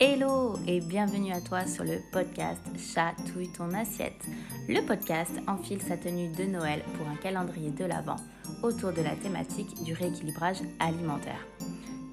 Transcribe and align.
Hello 0.00 0.54
et 0.68 0.78
bienvenue 0.80 1.32
à 1.32 1.40
toi 1.40 1.66
sur 1.66 1.82
le 1.82 1.98
podcast 2.12 2.62
Chatouille 2.78 3.48
ton 3.48 3.74
assiette. 3.74 4.24
Le 4.68 4.80
podcast 4.86 5.32
enfile 5.48 5.82
sa 5.82 5.96
tenue 5.96 6.28
de 6.28 6.44
Noël 6.44 6.84
pour 6.96 7.08
un 7.08 7.16
calendrier 7.16 7.72
de 7.72 7.84
l'Avent 7.84 8.14
autour 8.62 8.92
de 8.92 9.02
la 9.02 9.16
thématique 9.16 9.82
du 9.82 9.94
rééquilibrage 9.94 10.58
alimentaire. 10.78 11.44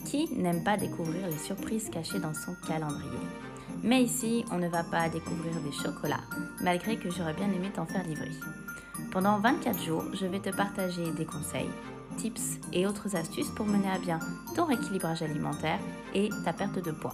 Qui 0.04 0.28
n'aime 0.34 0.64
pas 0.64 0.78
découvrir 0.78 1.28
les 1.28 1.38
surprises 1.38 1.92
cachées 1.92 2.18
dans 2.18 2.34
son 2.34 2.56
calendrier? 2.68 3.20
Mais 3.84 4.02
ici, 4.02 4.44
on 4.52 4.58
ne 4.58 4.68
va 4.68 4.84
pas 4.84 5.08
découvrir 5.08 5.54
des 5.62 5.72
chocolats, 5.72 6.26
malgré 6.62 6.98
que 6.98 7.12
j'aurais 7.12 7.36
bien 7.36 7.52
aimé 7.52 7.70
t'en 7.72 7.86
faire 7.86 8.08
livrer. 8.08 8.32
Pendant 9.12 9.38
24 9.38 9.84
jours, 9.84 10.06
je 10.12 10.26
vais 10.26 10.40
te 10.40 10.50
partager 10.50 11.12
des 11.12 11.26
conseils, 11.26 11.70
tips 12.18 12.60
et 12.74 12.88
autres 12.88 13.16
astuces 13.16 13.52
pour 13.52 13.68
mener 13.68 13.92
à 13.92 14.00
bien 14.00 14.18
ton 14.56 14.66
rééquilibrage 14.66 15.22
alimentaire 15.22 15.80
et 16.16 16.30
ta 16.44 16.52
perte 16.52 16.84
de 16.84 16.92
poids. 16.92 17.14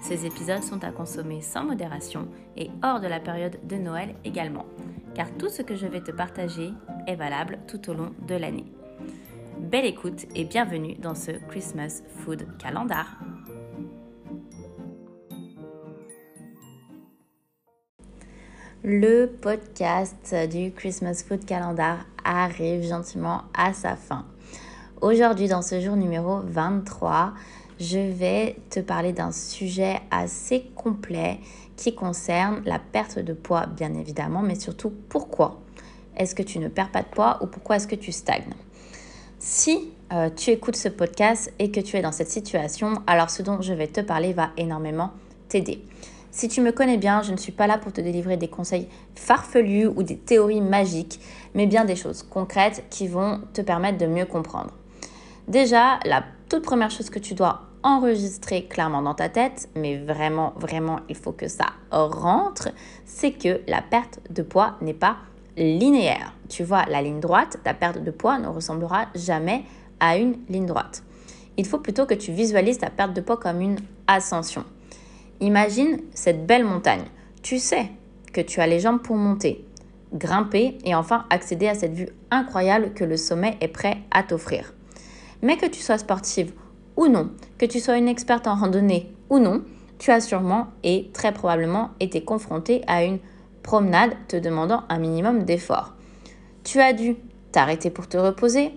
Ces 0.00 0.24
épisodes 0.26 0.62
sont 0.62 0.82
à 0.82 0.90
consommer 0.90 1.42
sans 1.42 1.64
modération 1.64 2.28
et 2.56 2.70
hors 2.82 3.00
de 3.00 3.06
la 3.06 3.20
période 3.20 3.58
de 3.64 3.76
Noël 3.76 4.14
également, 4.24 4.66
car 5.14 5.30
tout 5.38 5.48
ce 5.48 5.62
que 5.62 5.76
je 5.76 5.86
vais 5.86 6.00
te 6.00 6.10
partager 6.10 6.72
est 7.06 7.16
valable 7.16 7.58
tout 7.68 7.90
au 7.90 7.94
long 7.94 8.12
de 8.26 8.34
l'année. 8.34 8.72
Belle 9.58 9.84
écoute 9.84 10.26
et 10.34 10.44
bienvenue 10.44 10.94
dans 10.94 11.14
ce 11.14 11.32
Christmas 11.48 12.02
Food 12.16 12.46
Calendar. 12.58 13.18
Le 18.82 19.26
podcast 19.26 20.34
du 20.50 20.72
Christmas 20.72 21.22
Food 21.28 21.44
Calendar 21.44 22.06
arrive 22.24 22.82
gentiment 22.82 23.42
à 23.52 23.74
sa 23.74 23.96
fin. 23.96 24.24
Aujourd'hui, 25.02 25.48
dans 25.48 25.62
ce 25.62 25.80
jour 25.80 25.96
numéro 25.96 26.40
23, 26.44 27.34
je 27.80 27.98
vais 27.98 28.56
te 28.68 28.78
parler 28.78 29.12
d'un 29.12 29.32
sujet 29.32 30.00
assez 30.10 30.70
complet 30.76 31.40
qui 31.76 31.94
concerne 31.94 32.62
la 32.66 32.78
perte 32.78 33.18
de 33.18 33.32
poids, 33.32 33.64
bien 33.66 33.94
évidemment, 33.94 34.42
mais 34.42 34.54
surtout 34.54 34.92
pourquoi 35.08 35.62
est-ce 36.16 36.34
que 36.34 36.42
tu 36.42 36.58
ne 36.58 36.68
perds 36.68 36.90
pas 36.90 37.00
de 37.00 37.08
poids 37.08 37.38
ou 37.42 37.46
pourquoi 37.46 37.76
est-ce 37.76 37.86
que 37.86 37.94
tu 37.94 38.12
stagnes. 38.12 38.52
Si 39.38 39.90
euh, 40.12 40.28
tu 40.28 40.50
écoutes 40.50 40.76
ce 40.76 40.90
podcast 40.90 41.50
et 41.58 41.70
que 41.70 41.80
tu 41.80 41.96
es 41.96 42.02
dans 42.02 42.12
cette 42.12 42.30
situation, 42.30 42.96
alors 43.06 43.30
ce 43.30 43.42
dont 43.42 43.62
je 43.62 43.72
vais 43.72 43.86
te 43.86 44.02
parler 44.02 44.34
va 44.34 44.50
énormément 44.58 45.12
t'aider. 45.48 45.82
Si 46.30 46.48
tu 46.48 46.60
me 46.60 46.72
connais 46.72 46.98
bien, 46.98 47.22
je 47.22 47.32
ne 47.32 47.38
suis 47.38 47.50
pas 47.50 47.66
là 47.66 47.78
pour 47.78 47.94
te 47.94 48.02
délivrer 48.02 48.36
des 48.36 48.48
conseils 48.48 48.88
farfelus 49.14 49.86
ou 49.86 50.02
des 50.02 50.18
théories 50.18 50.60
magiques, 50.60 51.18
mais 51.54 51.66
bien 51.66 51.86
des 51.86 51.96
choses 51.96 52.22
concrètes 52.22 52.84
qui 52.90 53.08
vont 53.08 53.40
te 53.54 53.62
permettre 53.62 53.96
de 53.96 54.06
mieux 54.06 54.26
comprendre. 54.26 54.72
Déjà, 55.48 55.98
la 56.04 56.22
toute 56.50 56.62
première 56.62 56.90
chose 56.90 57.08
que 57.08 57.18
tu 57.18 57.34
dois 57.34 57.69
enregistrer 57.82 58.64
clairement 58.64 59.02
dans 59.02 59.14
ta 59.14 59.28
tête, 59.28 59.68
mais 59.74 59.98
vraiment, 59.98 60.52
vraiment, 60.56 61.00
il 61.08 61.16
faut 61.16 61.32
que 61.32 61.48
ça 61.48 61.66
rentre, 61.90 62.68
c'est 63.04 63.32
que 63.32 63.60
la 63.66 63.82
perte 63.82 64.20
de 64.30 64.42
poids 64.42 64.76
n'est 64.80 64.94
pas 64.94 65.16
linéaire. 65.56 66.34
Tu 66.48 66.64
vois, 66.64 66.84
la 66.86 67.02
ligne 67.02 67.20
droite, 67.20 67.58
ta 67.64 67.74
perte 67.74 68.02
de 68.02 68.10
poids 68.10 68.38
ne 68.38 68.48
ressemblera 68.48 69.06
jamais 69.14 69.64
à 69.98 70.16
une 70.16 70.36
ligne 70.48 70.66
droite. 70.66 71.02
Il 71.56 71.66
faut 71.66 71.78
plutôt 71.78 72.06
que 72.06 72.14
tu 72.14 72.32
visualises 72.32 72.78
ta 72.78 72.90
perte 72.90 73.12
de 73.12 73.20
poids 73.20 73.36
comme 73.36 73.60
une 73.60 73.78
ascension. 74.06 74.64
Imagine 75.40 76.00
cette 76.14 76.46
belle 76.46 76.64
montagne. 76.64 77.04
Tu 77.42 77.58
sais 77.58 77.90
que 78.32 78.40
tu 78.40 78.60
as 78.60 78.66
les 78.66 78.80
jambes 78.80 79.00
pour 79.00 79.16
monter, 79.16 79.64
grimper 80.12 80.78
et 80.84 80.94
enfin 80.94 81.24
accéder 81.30 81.68
à 81.68 81.74
cette 81.74 81.94
vue 81.94 82.08
incroyable 82.30 82.92
que 82.94 83.04
le 83.04 83.16
sommet 83.16 83.56
est 83.60 83.68
prêt 83.68 83.98
à 84.10 84.22
t'offrir. 84.22 84.74
Mais 85.42 85.56
que 85.56 85.66
tu 85.66 85.80
sois 85.80 85.98
sportive 85.98 86.52
ou 87.00 87.08
non, 87.08 87.30
que 87.56 87.64
tu 87.64 87.80
sois 87.80 87.96
une 87.96 88.08
experte 88.08 88.46
en 88.46 88.54
randonnée 88.54 89.10
ou 89.30 89.38
non, 89.38 89.62
tu 89.98 90.10
as 90.10 90.20
sûrement 90.20 90.66
et 90.84 91.10
très 91.14 91.32
probablement 91.32 91.92
été 91.98 92.22
confronté 92.22 92.82
à 92.86 93.04
une 93.04 93.18
promenade 93.62 94.12
te 94.28 94.36
demandant 94.36 94.84
un 94.90 94.98
minimum 94.98 95.44
d'effort. 95.44 95.94
Tu 96.62 96.78
as 96.78 96.92
dû 96.92 97.16
t'arrêter 97.52 97.88
pour 97.88 98.06
te 98.06 98.18
reposer, 98.18 98.72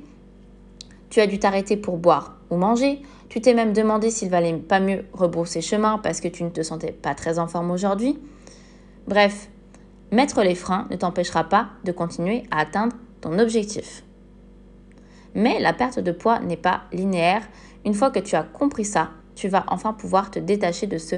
tu 1.10 1.20
as 1.20 1.28
dû 1.28 1.38
t'arrêter 1.38 1.76
pour 1.76 1.98
boire 1.98 2.38
ou 2.50 2.56
manger, 2.56 3.02
tu 3.28 3.42
t'es 3.42 3.54
même 3.54 3.74
demandé 3.74 4.10
s'il 4.10 4.30
valait 4.30 4.54
pas 4.54 4.80
mieux 4.80 5.04
rebrousser 5.12 5.60
chemin 5.60 5.98
parce 5.98 6.22
que 6.22 6.30
tu 6.30 6.46
ne 6.46 6.50
te 6.50 6.64
sentais 6.64 6.94
pas 6.94 7.16
très 7.16 7.40
en 7.40 7.48
forme 7.48 7.72
aujourd'hui. 7.72 8.18
Bref, 9.06 9.50
mettre 10.12 10.44
les 10.44 10.56
freins 10.56 10.88
ne 10.92 10.96
t'empêchera 10.96 11.44
pas 11.44 11.72
de 11.84 11.92
continuer 11.92 12.44
à 12.52 12.62
atteindre 12.62 12.96
ton 13.20 13.38
objectif. 13.38 14.02
Mais 15.36 15.60
la 15.60 15.74
perte 15.74 16.00
de 16.00 16.12
poids 16.12 16.40
n'est 16.40 16.58
pas 16.58 16.84
linéaire. 16.92 17.44
Une 17.86 17.94
fois 17.94 18.12
que 18.12 18.20
tu 18.20 18.36
as 18.36 18.44
compris 18.44 18.86
ça, 18.86 19.12
tu 19.36 19.48
vas 19.48 19.66
enfin 19.68 19.94
pouvoir 19.94 20.32
te 20.32 20.40
détacher 20.40 20.88
de 20.88 20.98
ce 20.98 21.16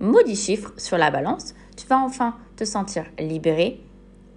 maudit 0.00 0.36
chiffre 0.36 0.72
sur 0.76 0.98
la 0.98 1.10
balance. 1.10 1.54
Tu 1.76 1.86
vas 1.86 1.98
enfin 1.98 2.36
te 2.56 2.64
sentir 2.64 3.04
libérée, 3.18 3.80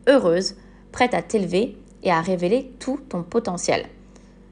heureuse, 0.07 0.55
prête 0.91 1.13
à 1.13 1.21
t'élever 1.21 1.77
et 2.03 2.11
à 2.11 2.21
révéler 2.21 2.73
tout 2.79 2.99
ton 3.09 3.23
potentiel. 3.23 3.85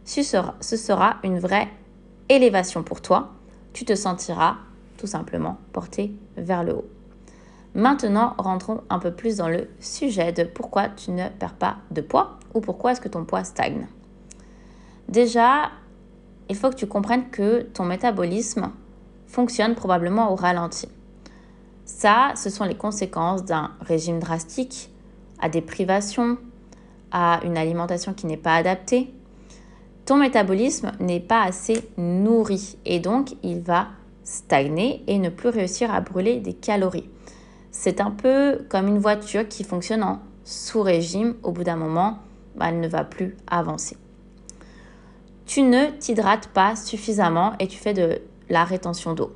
Ce 0.05 0.21
sera, 0.23 1.17
une 1.23 1.39
vraie 1.39 1.67
élévation 2.29 2.83
pour 2.83 3.01
toi. 3.01 3.33
Tu 3.73 3.83
te 3.83 3.95
sentiras 3.95 4.55
tout 4.97 5.07
simplement 5.07 5.57
porté 5.73 6.13
vers 6.37 6.63
le 6.63 6.75
haut. 6.75 6.87
Maintenant, 7.75 8.33
rentrons 8.37 8.81
un 8.89 8.99
peu 8.99 9.11
plus 9.11 9.37
dans 9.37 9.49
le 9.49 9.67
sujet 9.79 10.31
de 10.31 10.43
pourquoi 10.43 10.89
tu 10.89 11.11
ne 11.11 11.27
perds 11.29 11.53
pas 11.53 11.77
de 11.91 12.01
poids 12.01 12.39
ou 12.53 12.61
pourquoi 12.61 12.93
est-ce 12.93 13.01
que 13.01 13.09
ton 13.09 13.25
poids 13.25 13.43
stagne. 13.43 13.87
Déjà, 15.09 15.71
il 16.49 16.55
faut 16.55 16.69
que 16.69 16.75
tu 16.75 16.87
comprennes 16.87 17.29
que 17.29 17.61
ton 17.61 17.85
métabolisme 17.85 18.71
fonctionne 19.25 19.75
probablement 19.75 20.31
au 20.31 20.35
ralenti. 20.35 20.87
Ça, 21.85 22.33
ce 22.35 22.49
sont 22.49 22.65
les 22.65 22.75
conséquences 22.75 23.45
d'un 23.45 23.71
régime 23.81 24.19
drastique, 24.19 24.91
à 25.39 25.47
des 25.47 25.61
privations, 25.61 26.37
à 27.11 27.39
une 27.45 27.57
alimentation 27.57 28.13
qui 28.13 28.25
n'est 28.25 28.35
pas 28.35 28.55
adaptée. 28.55 29.13
Ton 30.05 30.17
métabolisme 30.17 30.91
n'est 30.99 31.21
pas 31.21 31.43
assez 31.43 31.89
nourri 31.97 32.77
et 32.85 32.99
donc 32.99 33.35
il 33.43 33.61
va 33.61 33.87
stagner 34.23 35.03
et 35.07 35.19
ne 35.19 35.29
plus 35.29 35.49
réussir 35.49 35.93
à 35.93 36.01
brûler 36.01 36.39
des 36.39 36.53
calories. 36.53 37.09
C'est 37.71 38.01
un 38.01 38.11
peu 38.11 38.65
comme 38.69 38.87
une 38.87 38.99
voiture 38.99 39.47
qui 39.47 39.63
fonctionne 39.63 40.03
en 40.03 40.19
sous-régime. 40.43 41.35
Au 41.43 41.51
bout 41.51 41.63
d'un 41.63 41.75
moment, 41.75 42.19
bah, 42.55 42.67
elle 42.69 42.79
ne 42.79 42.87
va 42.87 43.03
plus 43.03 43.37
avancer 43.47 43.97
tu 45.47 45.61
ne 45.61 45.87
t'hydrates 45.91 46.49
pas 46.49 46.75
suffisamment 46.75 47.53
et 47.59 47.67
tu 47.67 47.77
fais 47.77 47.93
de 47.93 48.19
la 48.49 48.65
rétention 48.65 49.13
d'eau. 49.13 49.31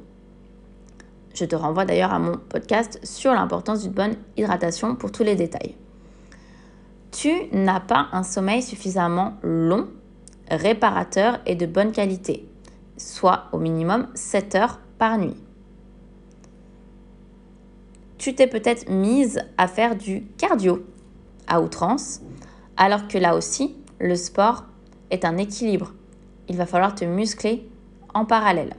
Je 1.33 1.45
te 1.45 1.55
renvoie 1.55 1.85
d'ailleurs 1.85 2.13
à 2.13 2.19
mon 2.19 2.37
podcast 2.37 2.99
sur 3.03 3.31
l'importance 3.31 3.83
d'une 3.83 3.93
bonne 3.93 4.15
hydratation 4.35 4.95
pour 4.95 5.13
tous 5.13 5.23
les 5.23 5.35
détails. 5.35 5.75
Tu 7.11 7.31
n'as 7.53 7.79
pas 7.79 8.09
un 8.11 8.23
sommeil 8.23 8.61
suffisamment 8.61 9.37
long, 9.41 9.87
réparateur 10.49 11.39
et 11.45 11.55
de 11.55 11.65
bonne 11.65 11.93
qualité, 11.93 12.45
soit 12.97 13.45
au 13.53 13.57
minimum 13.57 14.07
7 14.13 14.55
heures 14.55 14.79
par 14.97 15.17
nuit. 15.17 15.37
Tu 18.17 18.35
t'es 18.35 18.47
peut-être 18.47 18.89
mise 18.89 19.39
à 19.57 19.67
faire 19.67 19.95
du 19.95 20.25
cardio 20.37 20.85
à 21.47 21.61
outrance, 21.61 22.19
alors 22.75 23.07
que 23.07 23.17
là 23.17 23.35
aussi, 23.35 23.77
le 23.99 24.15
sport 24.15 24.65
est 25.09 25.25
un 25.25 25.37
équilibre 25.37 25.93
il 26.51 26.57
va 26.57 26.65
falloir 26.65 26.93
te 26.93 27.05
muscler 27.05 27.65
en 28.13 28.25
parallèle. 28.25 28.75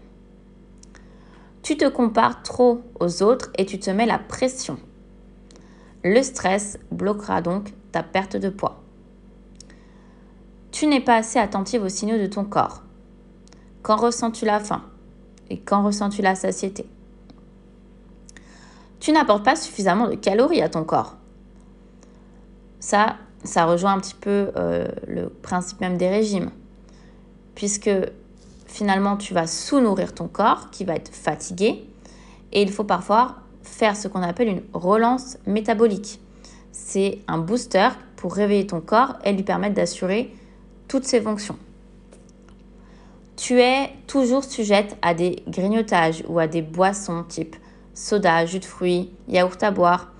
Tu 1.62 1.78
te 1.78 1.88
compares 1.88 2.42
trop 2.42 2.82
aux 3.00 3.22
autres 3.22 3.48
et 3.56 3.64
tu 3.64 3.78
te 3.78 3.88
mets 3.88 4.04
la 4.04 4.18
pression. 4.18 4.78
Le 6.04 6.22
stress 6.22 6.78
bloquera 6.90 7.40
donc 7.40 7.72
ta 7.90 8.02
perte 8.02 8.36
de 8.36 8.50
poids. 8.50 8.82
Tu 10.70 10.86
n'es 10.86 11.00
pas 11.00 11.16
assez 11.16 11.38
attentive 11.38 11.82
aux 11.82 11.88
signaux 11.88 12.18
de 12.18 12.26
ton 12.26 12.44
corps. 12.44 12.82
Quand 13.80 13.96
ressens-tu 13.96 14.44
la 14.44 14.60
faim 14.60 14.82
et 15.48 15.58
quand 15.58 15.82
ressens-tu 15.82 16.20
la 16.20 16.34
satiété? 16.34 16.84
Tu 19.00 19.12
n'apportes 19.12 19.46
pas 19.46 19.56
suffisamment 19.56 20.08
de 20.08 20.14
calories 20.14 20.60
à 20.60 20.68
ton 20.68 20.84
corps. 20.84 21.16
Ça, 22.80 23.16
ça 23.44 23.64
rejoint 23.64 23.94
un 23.94 23.98
petit 23.98 24.14
peu 24.14 24.50
euh, 24.56 24.88
le 25.08 25.30
principe 25.30 25.80
même 25.80 25.96
des 25.96 26.10
régimes 26.10 26.50
puisque 27.54 27.90
finalement 28.66 29.16
tu 29.16 29.34
vas 29.34 29.46
sous-nourrir 29.46 30.14
ton 30.14 30.28
corps 30.28 30.70
qui 30.70 30.84
va 30.84 30.94
être 30.94 31.12
fatigué 31.12 31.84
et 32.52 32.62
il 32.62 32.70
faut 32.70 32.84
parfois 32.84 33.36
faire 33.62 33.96
ce 33.96 34.08
qu'on 34.08 34.22
appelle 34.22 34.48
une 34.48 34.62
relance 34.72 35.38
métabolique. 35.46 36.20
C'est 36.72 37.18
un 37.28 37.38
booster 37.38 37.88
pour 38.16 38.34
réveiller 38.34 38.66
ton 38.66 38.80
corps 38.80 39.16
et 39.24 39.32
lui 39.32 39.42
permettre 39.42 39.74
d'assurer 39.74 40.34
toutes 40.88 41.04
ses 41.04 41.20
fonctions. 41.20 41.56
Tu 43.36 43.60
es 43.60 43.90
toujours 44.06 44.44
sujette 44.44 44.96
à 45.02 45.14
des 45.14 45.42
grignotages 45.48 46.22
ou 46.28 46.38
à 46.38 46.46
des 46.46 46.62
boissons 46.62 47.24
type 47.24 47.56
soda, 47.94 48.46
jus 48.46 48.60
de 48.60 48.64
fruits, 48.64 49.10
yaourt 49.28 49.62
à 49.62 49.70
boire. 49.70 50.12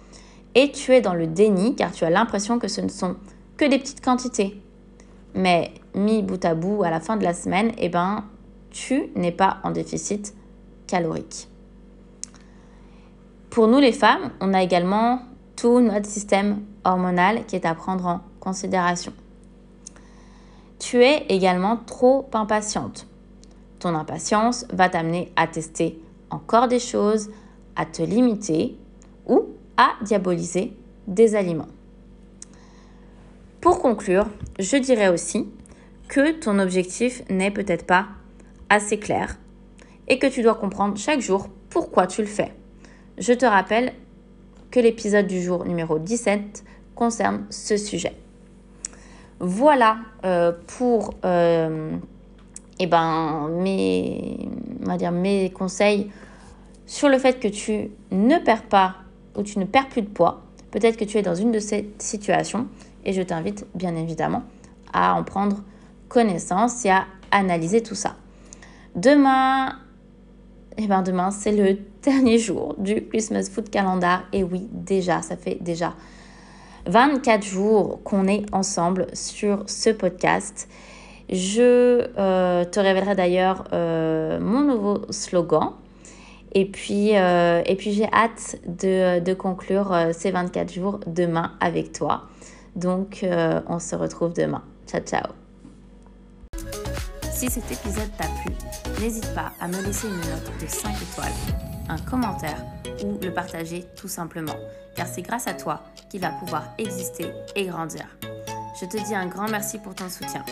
Et 0.54 0.72
tu 0.72 0.92
es 0.92 1.00
dans 1.00 1.14
le 1.14 1.26
déni 1.26 1.74
car 1.74 1.92
tu 1.92 2.04
as 2.04 2.10
l'impression 2.10 2.58
que 2.58 2.68
ce 2.68 2.80
ne 2.80 2.88
sont 2.88 3.16
que 3.56 3.64
des 3.64 3.78
petites 3.78 4.04
quantités 4.04 4.60
mais 5.34 5.72
mis 5.94 6.22
bout 6.22 6.44
à 6.44 6.54
bout 6.54 6.82
à 6.82 6.90
la 6.90 7.00
fin 7.00 7.16
de 7.16 7.24
la 7.24 7.34
semaine, 7.34 7.72
eh 7.78 7.88
ben, 7.88 8.24
tu 8.70 9.10
n'es 9.14 9.32
pas 9.32 9.58
en 9.64 9.70
déficit 9.70 10.34
calorique. 10.86 11.48
Pour 13.50 13.68
nous 13.68 13.78
les 13.78 13.92
femmes, 13.92 14.30
on 14.40 14.54
a 14.54 14.62
également 14.62 15.20
tout 15.56 15.80
notre 15.80 16.06
système 16.06 16.62
hormonal 16.84 17.44
qui 17.46 17.56
est 17.56 17.66
à 17.66 17.74
prendre 17.74 18.06
en 18.06 18.20
considération. 18.40 19.12
Tu 20.78 21.04
es 21.04 21.26
également 21.28 21.76
trop 21.76 22.28
impatiente. 22.32 23.06
Ton 23.78 23.94
impatience 23.94 24.66
va 24.72 24.88
t'amener 24.88 25.30
à 25.36 25.46
tester 25.46 26.00
encore 26.30 26.66
des 26.66 26.78
choses, 26.78 27.30
à 27.76 27.84
te 27.84 28.02
limiter 28.02 28.76
ou 29.26 29.46
à 29.76 29.90
diaboliser 30.02 30.76
des 31.06 31.34
aliments. 31.34 31.68
Pour 33.60 33.80
conclure, 33.80 34.26
je 34.58 34.76
dirais 34.76 35.08
aussi 35.08 35.48
que 36.12 36.32
ton 36.32 36.58
objectif 36.58 37.22
n'est 37.30 37.50
peut-être 37.50 37.86
pas 37.86 38.08
assez 38.68 38.98
clair 38.98 39.38
et 40.08 40.18
que 40.18 40.26
tu 40.26 40.42
dois 40.42 40.56
comprendre 40.56 40.98
chaque 40.98 41.20
jour 41.20 41.48
pourquoi 41.70 42.06
tu 42.06 42.20
le 42.20 42.26
fais. 42.26 42.52
Je 43.16 43.32
te 43.32 43.46
rappelle 43.46 43.94
que 44.70 44.78
l'épisode 44.78 45.26
du 45.26 45.40
jour 45.40 45.64
numéro 45.64 45.98
17 45.98 46.64
concerne 46.94 47.46
ce 47.48 47.78
sujet. 47.78 48.12
Voilà 49.40 50.00
euh, 50.26 50.52
pour 50.66 51.14
euh, 51.24 51.96
eh 52.78 52.86
ben, 52.86 53.48
mes, 53.48 55.50
conseils 55.54 56.10
sur 56.84 57.08
le 57.08 57.16
fait 57.16 57.40
que 57.40 57.48
tu 57.48 57.88
ne 58.10 58.36
perds 58.36 58.64
pas 58.64 58.96
ou 59.34 59.42
tu 59.42 59.58
ne 59.58 59.64
perds 59.64 59.88
plus 59.88 60.02
de 60.02 60.10
poids. 60.10 60.42
Peut-être 60.72 60.98
que 60.98 61.06
tu 61.06 61.16
es 61.16 61.22
dans 61.22 61.34
une 61.34 61.52
de 61.52 61.58
ces 61.58 61.88
situations 61.96 62.66
et 63.06 63.14
je 63.14 63.22
t'invite 63.22 63.64
bien 63.74 63.96
évidemment 63.96 64.42
à 64.92 65.14
en 65.14 65.24
prendre 65.24 65.62
connaissance 66.12 66.84
et 66.84 66.90
à 66.90 67.06
analyser 67.30 67.82
tout 67.82 67.94
ça. 67.94 68.16
Demain, 68.94 69.78
eh 70.76 70.86
ben 70.86 71.02
demain 71.02 71.30
c'est 71.30 71.52
le 71.52 71.78
dernier 72.02 72.38
jour 72.38 72.74
du 72.78 73.06
Christmas 73.08 73.48
Food 73.50 73.70
Calendar 73.70 74.24
et 74.32 74.42
oui 74.42 74.68
déjà 74.72 75.22
ça 75.22 75.36
fait 75.36 75.56
déjà 75.62 75.94
24 76.86 77.42
jours 77.42 78.00
qu'on 78.04 78.26
est 78.26 78.44
ensemble 78.52 79.06
sur 79.14 79.64
ce 79.66 79.90
podcast. 79.90 80.68
Je 81.30 82.08
euh, 82.18 82.64
te 82.64 82.80
révélerai 82.80 83.14
d'ailleurs 83.14 83.64
euh, 83.72 84.38
mon 84.40 84.60
nouveau 84.60 85.00
slogan. 85.10 85.70
Et 86.54 86.66
puis, 86.66 87.16
euh, 87.16 87.62
et 87.64 87.76
puis 87.76 87.92
j'ai 87.92 88.12
hâte 88.12 88.56
de, 88.66 89.20
de 89.20 89.32
conclure 89.32 89.96
ces 90.12 90.30
24 90.30 90.70
jours 90.70 91.00
demain 91.06 91.52
avec 91.60 91.92
toi. 91.92 92.24
Donc, 92.76 93.24
on 93.68 93.78
se 93.78 93.96
retrouve 93.96 94.34
demain. 94.34 94.62
Ciao, 94.86 95.00
ciao. 95.00 95.41
Si 97.42 97.50
cet 97.50 97.72
épisode 97.72 98.16
t'a 98.16 98.28
plu, 98.28 98.54
n'hésite 99.00 99.34
pas 99.34 99.50
à 99.58 99.66
me 99.66 99.82
laisser 99.82 100.06
une 100.06 100.14
note 100.14 100.60
de 100.60 100.66
5 100.68 100.94
étoiles, 101.02 101.32
un 101.88 101.98
commentaire 101.98 102.64
ou 103.04 103.18
le 103.20 103.34
partager 103.34 103.84
tout 103.96 104.06
simplement, 104.06 104.54
car 104.94 105.08
c'est 105.08 105.22
grâce 105.22 105.48
à 105.48 105.54
toi 105.54 105.82
qu'il 106.08 106.20
va 106.20 106.30
pouvoir 106.30 106.62
exister 106.78 107.32
et 107.56 107.66
grandir. 107.66 108.06
Je 108.80 108.86
te 108.86 108.96
dis 108.96 109.16
un 109.16 109.26
grand 109.26 109.48
merci 109.48 109.80
pour 109.80 109.92
ton 109.92 110.08
soutien. 110.08 110.44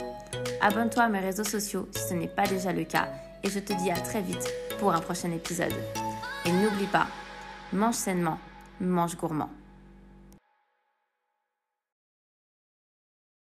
Abonne-toi 0.60 1.04
à 1.04 1.08
mes 1.08 1.20
réseaux 1.20 1.44
sociaux 1.44 1.88
si 1.94 2.08
ce 2.08 2.14
n'est 2.14 2.26
pas 2.26 2.48
déjà 2.48 2.72
le 2.72 2.82
cas 2.82 3.06
et 3.44 3.50
je 3.50 3.60
te 3.60 3.72
dis 3.72 3.92
à 3.92 3.96
très 3.96 4.20
vite 4.20 4.52
pour 4.80 4.92
un 4.92 5.00
prochain 5.00 5.30
épisode. 5.30 5.72
Et 6.44 6.50
n'oublie 6.50 6.88
pas, 6.90 7.06
mange 7.72 7.94
sainement, 7.94 8.40
mange 8.80 9.16
gourmand. 9.16 9.50